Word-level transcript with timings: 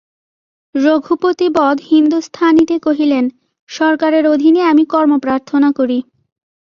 রঘুপতি 0.75 1.47
বদ 1.49 1.77
হিন্দুস্থানিতে 1.89 2.75
কহিলেন, 2.79 3.25
সরকারের 3.69 4.25
অধীনে 4.27 4.61
আমি 4.61 4.83
কর্ম 4.85 5.11
প্রার্থনা 5.17 5.69
করি। 5.71 5.99